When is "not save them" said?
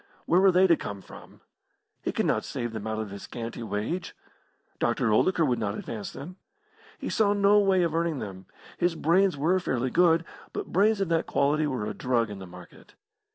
2.25-2.87